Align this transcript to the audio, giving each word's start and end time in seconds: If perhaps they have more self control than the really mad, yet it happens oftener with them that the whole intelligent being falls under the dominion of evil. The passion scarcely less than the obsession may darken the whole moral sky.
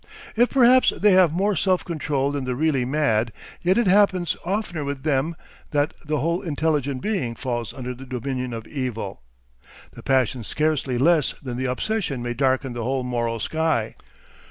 If 0.35 0.49
perhaps 0.49 0.91
they 0.97 1.11
have 1.11 1.31
more 1.31 1.55
self 1.55 1.85
control 1.85 2.31
than 2.31 2.45
the 2.45 2.55
really 2.55 2.85
mad, 2.85 3.31
yet 3.61 3.77
it 3.77 3.85
happens 3.85 4.35
oftener 4.43 4.83
with 4.83 5.03
them 5.03 5.35
that 5.69 5.93
the 6.03 6.17
whole 6.21 6.41
intelligent 6.41 7.03
being 7.03 7.35
falls 7.35 7.71
under 7.71 7.93
the 7.93 8.07
dominion 8.07 8.51
of 8.51 8.65
evil. 8.65 9.21
The 9.91 10.01
passion 10.01 10.43
scarcely 10.43 10.97
less 10.97 11.35
than 11.43 11.55
the 11.55 11.65
obsession 11.65 12.23
may 12.23 12.33
darken 12.33 12.73
the 12.73 12.81
whole 12.83 13.03
moral 13.03 13.39
sky. 13.39 13.93